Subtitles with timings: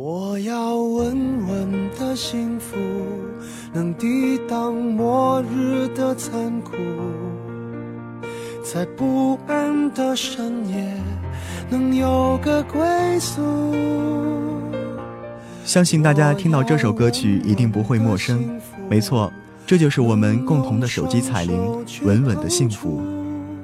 [0.00, 2.76] 我要稳稳的幸福，
[3.72, 6.76] 能抵挡末日的残酷，
[8.62, 10.94] 在不安的深夜
[11.68, 12.80] 能有个归
[13.18, 13.42] 宿。
[15.64, 18.48] 相信大家听到这首歌曲一定不会陌生，
[18.88, 19.32] 没错，
[19.66, 21.60] 这就是我们共同的手机彩铃
[22.06, 23.00] 《稳稳的幸福》。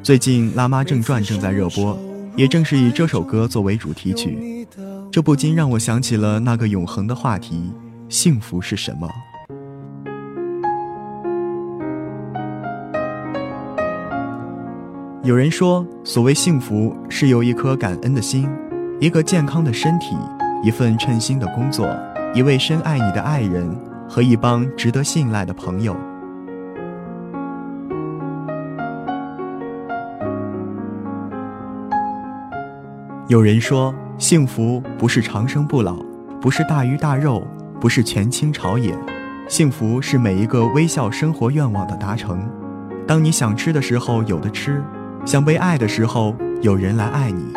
[0.03, 1.97] 最近《辣妈正传》正在热播，
[2.35, 4.67] 也正是以这首歌作为主题曲。
[5.15, 7.73] 这不禁让我想起了那个永恒的话题：
[8.09, 9.09] 幸福是什么？
[15.23, 18.51] 有人说，所谓幸福是有一颗感恩的心，
[18.99, 20.17] 一个健康的身体，
[20.65, 21.89] 一份称心的工作，
[22.35, 23.73] 一位深爱你的爱人
[24.09, 25.95] 和一帮值得信赖的朋友。
[33.29, 33.95] 有人说。
[34.17, 35.97] 幸福不是长生不老，
[36.41, 37.45] 不是大鱼大肉，
[37.81, 38.97] 不是权倾朝野，
[39.49, 42.49] 幸福是每一个微笑生活愿望的达成。
[43.09, 44.81] 当你想吃的时候有的吃，
[45.25, 47.53] 想被爱的时候有人来爱你。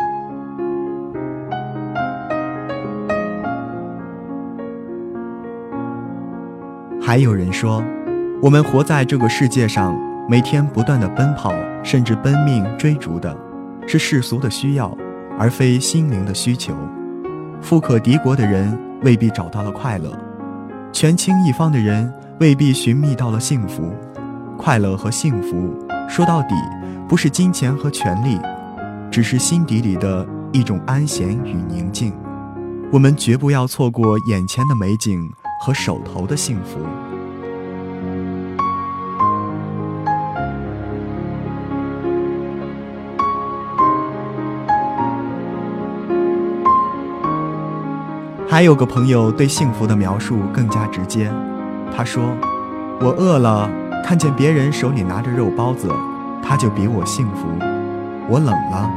[7.00, 7.82] 还有人说，
[8.42, 9.96] 我们活在这个世界上，
[10.28, 13.34] 每天不断的奔跑，甚至奔命追逐的，
[13.86, 14.94] 是世俗的需要。
[15.38, 16.74] 而非心灵的需求，
[17.62, 20.12] 富可敌国的人未必找到了快乐，
[20.92, 23.94] 权倾一方的人未必寻觅到了幸福。
[24.56, 25.72] 快乐和幸福，
[26.08, 26.54] 说到底，
[27.08, 28.36] 不是金钱和权力，
[29.12, 32.12] 只是心底里的一种安闲与宁静。
[32.90, 36.80] 我们绝不要错过眼前的美景和手头的幸福。
[48.50, 51.30] 还有个朋友对幸福的描述更加直接，
[51.94, 52.34] 他说
[52.98, 53.70] ：“我饿了，
[54.02, 55.86] 看见别人手里拿着肉包子，
[56.42, 57.46] 他就比我幸福；
[58.26, 58.90] 我冷了，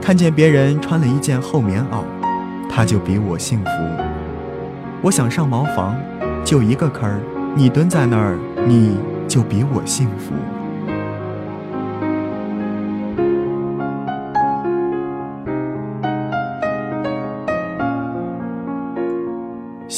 [0.00, 2.04] 看见别人穿了一件厚棉袄，
[2.70, 3.70] 他就比我幸福；
[5.02, 5.96] 我想上茅房，
[6.44, 7.18] 就一个坑儿，
[7.56, 8.38] 你蹲在那儿，
[8.68, 10.32] 你就比我幸福。”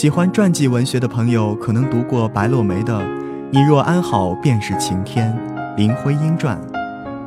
[0.04, 2.92] 喜欢传记文学的朋友可能读过白落梅的
[3.50, 5.34] 《你若安好便是晴天》
[5.76, 6.60] 《林徽因传》，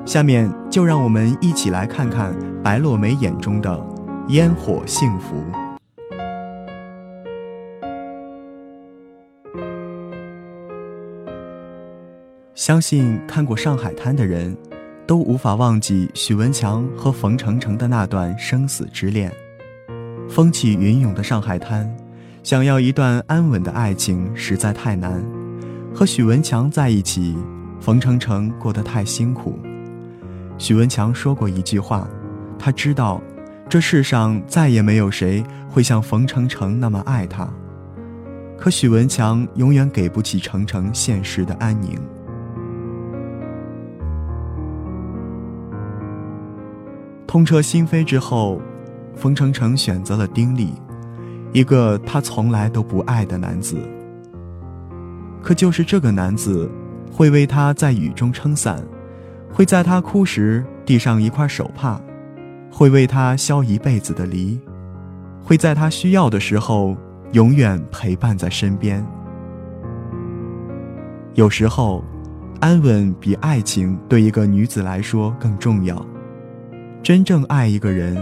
[0.08, 3.84] 下面就让我们一起来看看白落梅眼中的
[4.28, 5.44] 烟火幸福。
[12.54, 14.56] 相信看过《上海滩》的人，
[15.08, 19.32] 都无法忘记许文强和冯程程的那段生死之恋。
[20.30, 21.92] 风起云涌的上海滩。
[22.48, 25.22] 想要一段安稳的爱情实在太难，
[25.94, 27.36] 和许文强在一起，
[27.82, 29.60] 冯程程过得太辛苦。
[30.58, 32.08] 许文强说过一句话，
[32.58, 33.22] 他知道，
[33.68, 37.46] 这世上再也没有谁会像冯程程那么爱他。
[38.58, 42.00] 可许文强永远给不起程程现实的安宁。
[47.28, 48.62] 痛彻心扉之后，
[49.18, 50.74] 冯程程选择了丁力。
[51.54, 53.78] 一个他从来都不爱的男子，
[55.42, 56.70] 可就是这个男子，
[57.12, 58.84] 会为他在雨中撑伞，
[59.52, 62.00] 会在他哭时递上一块手帕，
[62.72, 64.60] 会为他削一辈子的梨，
[65.44, 66.96] 会在他需要的时候
[67.32, 69.06] 永远陪伴在身边。
[71.34, 72.04] 有时候，
[72.60, 76.06] 安稳比爱情对一个女子来说更重要。
[77.02, 78.18] 真正爱一个人，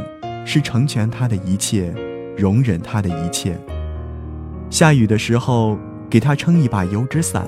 [0.46, 1.94] 是成全他的一切。
[2.38, 3.57] 容忍他的一切。
[4.69, 5.78] 下雨的时候，
[6.09, 7.44] 给他撑一把油纸伞；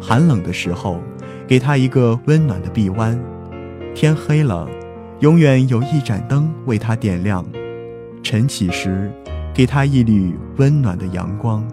[0.00, 1.00] 寒冷的时候，
[1.46, 3.18] 给他一个温暖的臂弯；
[3.94, 4.68] 天黑了，
[5.20, 7.44] 永远有一盏灯为他点亮；
[8.22, 9.10] 晨起时，
[9.52, 11.66] 给他一缕温暖的阳光。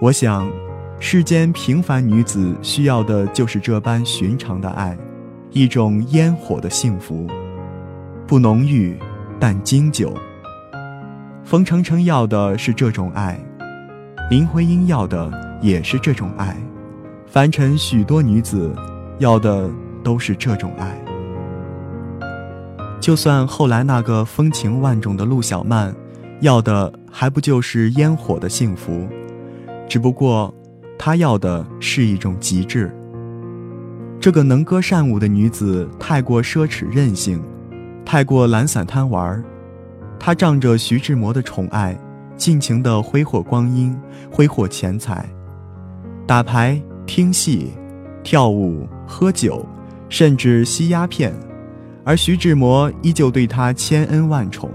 [0.00, 0.65] 我想。
[0.98, 4.96] 世间平凡女子需要的就是这般寻常的爱，
[5.50, 7.26] 一种烟火的幸福，
[8.26, 8.98] 不浓郁，
[9.38, 10.16] 但经久。
[11.44, 13.38] 冯程程要的是这种爱，
[14.30, 16.56] 林徽因要的也是这种爱，
[17.26, 18.74] 凡尘许多女子
[19.18, 19.70] 要的
[20.02, 20.98] 都是这种爱。
[23.00, 25.94] 就算后来那个风情万种的陆小曼，
[26.40, 29.06] 要的还不就是烟火的幸福？
[29.86, 30.52] 只不过。
[30.98, 32.90] 他要的是一种极致。
[34.18, 37.42] 这个能歌善舞的女子太过奢侈任性，
[38.04, 39.42] 太过懒散贪玩
[40.18, 41.96] 她仗着徐志摩的宠爱，
[42.36, 43.96] 尽情地挥霍光阴，
[44.30, 45.24] 挥霍钱财，
[46.26, 47.72] 打牌、听戏、
[48.24, 49.64] 跳舞、喝酒，
[50.08, 51.32] 甚至吸鸦片，
[52.02, 54.70] 而徐志摩依旧对她千恩万宠。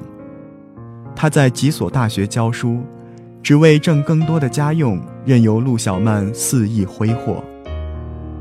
[1.14, 2.82] 他在几所大学教书，
[3.44, 7.44] 只为挣更多的家用，任由陆小曼肆意挥霍。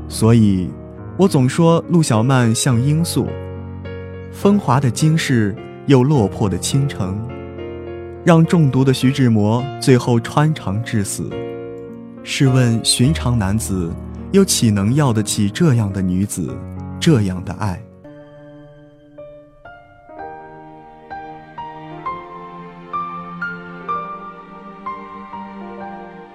[0.07, 0.69] 所以，
[1.17, 3.27] 我总说陆小曼像罂粟，
[4.31, 5.55] 风华的惊世，
[5.87, 7.19] 又落魄的倾城，
[8.23, 11.29] 让中毒的徐志摩最后穿肠致死。
[12.23, 13.91] 试问寻常男子，
[14.31, 16.55] 又岂能要得起这样的女子，
[16.99, 17.81] 这样的爱？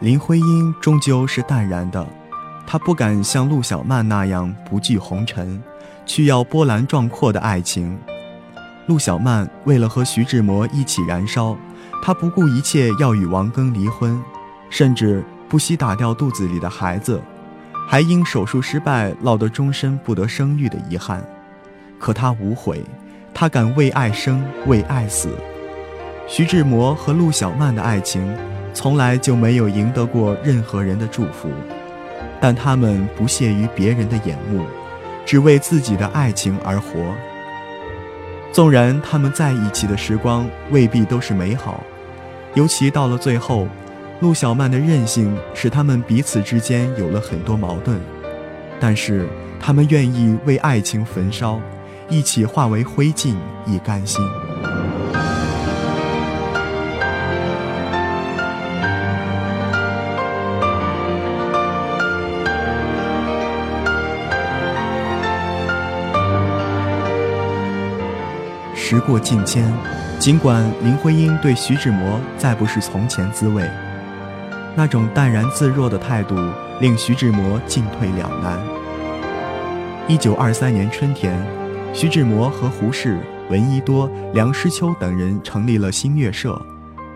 [0.01, 2.07] 林徽因终究是淡然的。
[2.67, 5.63] 她不敢像陆小曼那样不惧红尘，
[6.05, 7.99] 去要波澜壮阔的爱情。
[8.87, 11.57] 陆小曼为了和徐志摩一起燃烧，
[12.03, 14.21] 她不顾一切要与王庚离婚，
[14.69, 17.21] 甚至不惜打掉肚子里的孩子，
[17.89, 21.25] 还因手术失败落得终身不得生育的遗憾。
[21.99, 22.85] 可她无悔，
[23.33, 25.31] 她敢为爱生，为爱死。
[26.29, 28.37] 徐志摩和陆小曼的爱情，
[28.77, 31.49] 从来就没有赢得过任何人的祝福。
[32.39, 34.63] 但他们不屑于别人的眼目，
[35.25, 37.01] 只为自己的爱情而活。
[38.53, 41.83] 纵然他们在一起的时光未必都是美好，
[42.53, 43.67] 尤其到了最后，
[44.21, 47.99] 陆小曼的任性使他们彼此之间有了很多矛盾。
[48.79, 49.27] 但是
[49.59, 51.59] 他们愿意为爱情焚烧，
[52.11, 53.35] 一起化为灰烬，
[53.65, 54.23] 以甘心。
[68.97, 69.71] 时过境迁，
[70.19, 73.63] 尽管林徽因对徐志摩再不是从前滋味，
[74.75, 76.35] 那种淡然自若的态度
[76.81, 78.59] 令徐志摩进退两难。
[80.09, 81.39] 一九二三年春天，
[81.93, 83.19] 徐志摩和胡适、
[83.51, 86.59] 闻一多、梁实秋等人成立了新月社，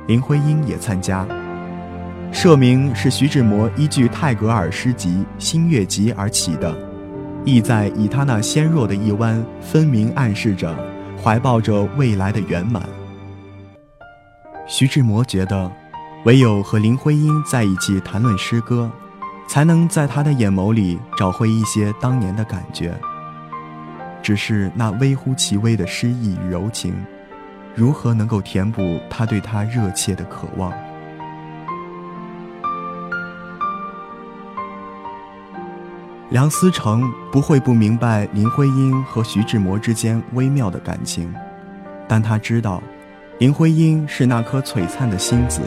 [0.06, 1.26] 林徽因也参加。
[2.30, 6.76] 社名是徐志摩依据泰戈尔诗集《新月集》而起的，
[7.46, 10.76] 意在以他那纤弱的一弯，分明暗示着。
[11.22, 12.82] 怀抱着未来的圆满，
[14.66, 15.70] 徐志摩觉得，
[16.24, 18.90] 唯有和林徽因在一起谈论诗歌，
[19.46, 22.98] 才能在他的眼眸里找回一些当年的感觉。
[24.22, 26.94] 只是那微乎其微的诗意与柔情，
[27.74, 30.72] 如何能够填补他对她热切的渴望？
[36.30, 41.34] 梁思成不会不明白林徽因和徐志摩之间微妙的感情，
[42.06, 42.80] 但他知道，
[43.38, 45.60] 林徽因是那颗璀璨的星子，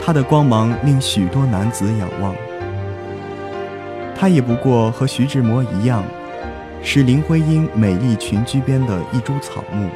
[0.00, 2.32] 她的光芒令许多男子仰望。
[4.14, 6.04] 他也不过和徐志摩一样，
[6.80, 9.88] 是林徽因美丽群居边的一株草木，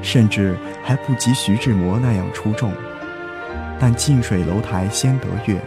[0.00, 2.72] 甚至还不及徐志摩那样出众。
[3.78, 5.60] 但近水楼台先得月。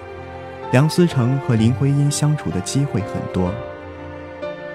[0.72, 3.52] 梁思成和林徽因相处的机会很多，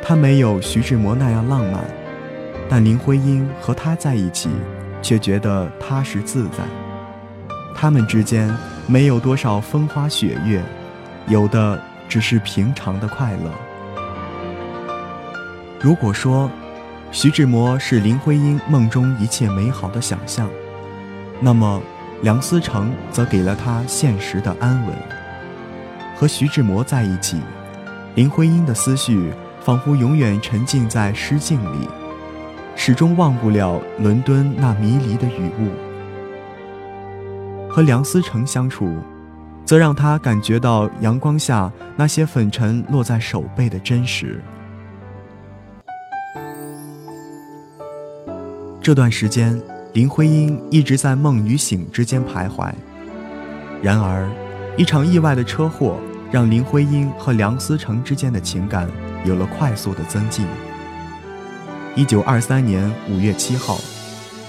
[0.02, 1.84] 他没有徐志摩那样浪漫，
[2.68, 4.50] 但林徽因和他在一起，
[5.00, 6.64] 却觉得踏实自在。
[7.76, 8.52] 他们之间
[8.88, 10.60] 没有多少风花雪月，
[11.28, 13.50] 有的只是平常的快乐。
[15.80, 16.50] 如果说，
[17.12, 20.50] 徐志摩是林徽因梦中一切美好的想象，
[21.38, 21.80] 那么
[22.22, 24.92] 梁思成则给了他现实的安稳。
[26.16, 27.40] 和徐志摩在一起，
[28.14, 31.88] 林徽因的思绪仿佛永远沉浸在诗境里，
[32.76, 35.70] 始终忘不了伦敦那迷离的雨雾。
[37.68, 38.96] 和梁思成相处，
[39.64, 44.40] 则让他感觉到阳光下那些粉尘落在手背的真实。
[48.80, 49.60] 这段时间，
[49.92, 52.72] 林徽因一直在梦与醒之间徘徊，
[53.82, 54.30] 然而。
[54.76, 56.00] 一场意外的车祸
[56.32, 58.90] 让林徽因和梁思成之间的情感
[59.24, 60.44] 有了快速的增进。
[61.94, 63.78] 一九二三年五月七号，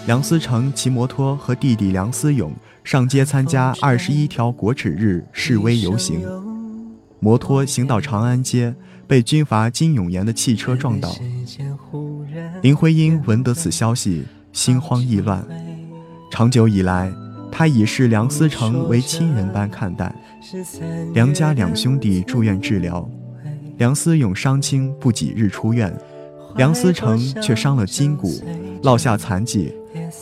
[0.08, 2.52] 梁思成骑摩托和弟弟梁思永
[2.84, 6.24] 上街参加二十一条国耻日示威游行，
[7.20, 8.74] 摩托行到长安街，
[9.06, 11.16] 被军阀金永炎的汽车撞倒。
[12.64, 15.46] 林徽因闻得此消息，心慌意乱。
[16.32, 17.14] 长久以来。
[17.58, 20.14] 他已视梁思成为亲人般看待。
[21.14, 23.10] 梁家两兄弟住院治疗，
[23.78, 25.98] 梁思永伤轻不几日出院，
[26.58, 28.30] 梁思成却伤了筋骨，
[28.84, 29.74] 落下残疾，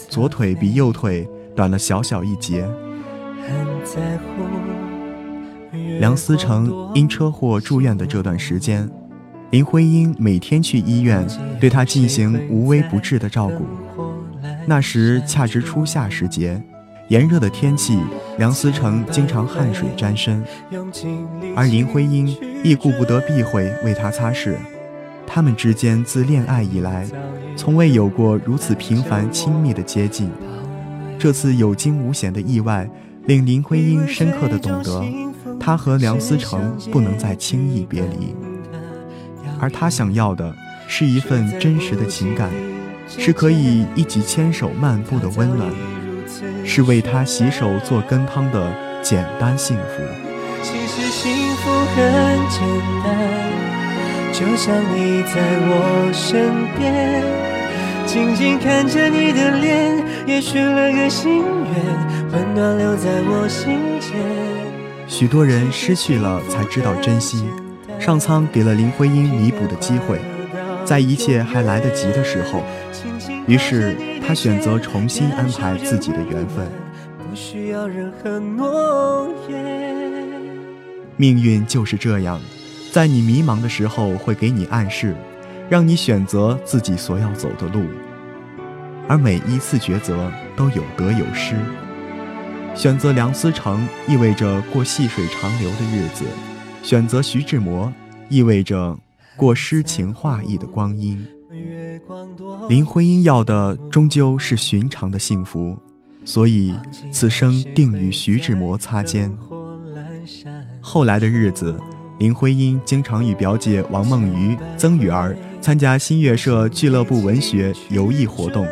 [0.08, 2.70] 左腿比右腿短了小小一截。
[6.00, 8.88] 梁思成因车祸住院的这段时间，
[9.50, 11.28] 林徽因每天去医院
[11.60, 13.66] 对他进行无微不至的照顾。
[14.68, 16.64] 那时恰值初夏时节。
[17.14, 17.96] 炎热的天气，
[18.40, 20.44] 梁思成经常汗水沾身，
[21.56, 24.56] 而林徽因亦顾不得避讳为他擦拭。
[25.28, 27.08] 他们之间自恋爱以来，
[27.56, 30.32] 从未有过如此频繁亲密的接近。
[31.20, 32.90] 这次有惊无险的意外，
[33.28, 35.04] 令林徽因深刻的懂得，
[35.60, 38.36] 她和梁思成不能再轻易别离。
[39.60, 40.52] 而她想要的，
[40.88, 42.50] 是一份真实的情感，
[43.08, 45.70] 是可以一起牵手漫步的温暖。
[46.66, 48.72] 是为他洗手做羹汤的
[49.02, 50.04] 简单幸福。
[50.62, 52.04] 其实幸福很
[52.50, 52.62] 简
[53.04, 53.16] 单，
[54.32, 57.22] 就像你在我身边，
[58.06, 64.14] 静静看着你的脸，也许了个心愿，温暖留在我心间。
[65.08, 67.46] 许多人失去了才知道珍惜，
[68.00, 70.20] 上苍给了林徽因弥补的机会，
[70.86, 72.64] 在一切还来得及的时候。
[73.48, 73.96] 于是，
[74.26, 76.68] 他选择重新安排自己的缘分。
[81.18, 82.40] 命运就是这样，
[82.92, 85.16] 在你迷茫的时候会给你暗示，
[85.70, 87.86] 让你选择自己所要走的路。
[89.08, 91.56] 而每一次抉择都有得有失。
[92.76, 96.24] 选择梁思成意味着过细水长流的日子，
[96.82, 97.94] 选择徐志摩
[98.30, 98.98] 意味着
[99.36, 101.24] 过诗情画意的光阴。
[102.70, 105.78] 林徽因要的终究是寻常的幸福，
[106.26, 106.74] 所以
[107.12, 109.32] 此生定与徐志摩擦肩。
[110.82, 111.80] 后来的日子，
[112.20, 118.68] 林徽因经常与表姐王梦瑜、曾雨儿参加新月社俱乐部文学游艺活动。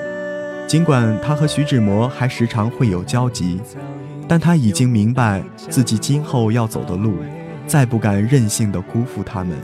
[0.68, 3.60] 尽管她和徐志摩还时常会有交集，
[4.28, 7.16] 但她已经明白自己今后要走的路，
[7.68, 9.58] 再不敢任性的辜负他们。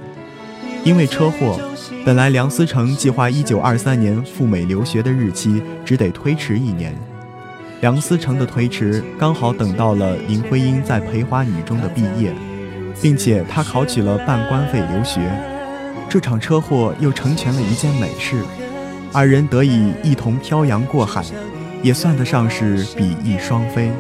[0.88, 1.60] 因为车祸，
[2.06, 6.96] 本来梁思成计划一九二三年赴美留学的日期只得推迟一年。
[7.82, 12.34] 梁思成的推迟刚好等到了林徽因在《陪花女》中的毕业，
[13.02, 15.20] 并且他考取了半官费留学。
[16.08, 18.38] 这场车祸又成全了一件美事，
[19.12, 21.22] 二人得以一同漂洋过海，
[21.84, 23.92] 也算得上是比翼双飞。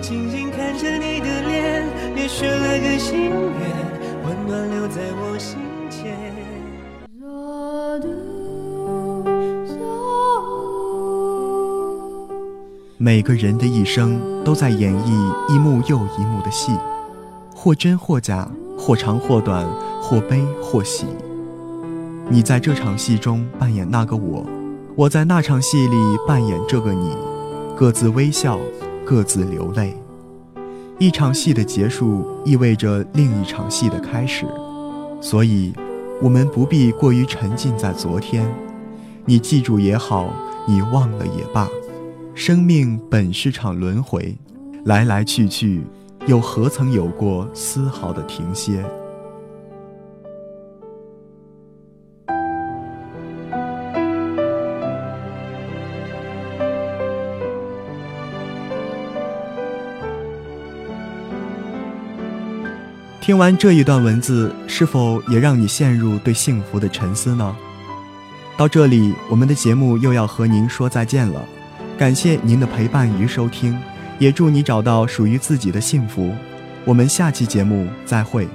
[0.00, 1.84] 静静看着你的脸，
[2.16, 5.58] 也许了个心愿，温暖留在我心。
[13.04, 16.72] 每个人的一生都在演绎一幕又一幕的戏，
[17.54, 19.62] 或真或假，或长或短，
[20.00, 21.04] 或悲或喜。
[22.30, 24.46] 你在这场戏中扮演那个我，
[24.96, 25.96] 我在那场戏里
[26.26, 27.14] 扮演这个你，
[27.76, 28.58] 各自微笑，
[29.04, 29.94] 各自流泪。
[30.98, 34.46] 一场戏的结束意味着另一场戏的开始，
[35.20, 35.74] 所以。
[36.22, 38.46] 我们不必过于沉浸在昨天，
[39.26, 40.30] 你记住也好，
[40.64, 41.68] 你忘了也罢，
[42.34, 44.36] 生命本是场轮回，
[44.84, 45.82] 来来去去，
[46.26, 48.84] 又何曾有过丝毫的停歇？
[63.20, 67.56] 听完这一段文字，是否也让你陷入对幸福的沉思呢？
[68.56, 71.40] 到这里，我们的节目又要和您说再见了。
[71.96, 73.78] 感谢您的陪伴与收听，
[74.18, 76.34] 也祝你找到属于自己的幸福。
[76.84, 78.48] 我们下期节目再会。